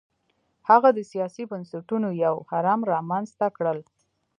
[0.69, 3.79] هغه د سیاسي بنسټونو یو هرم رامنځته کړل.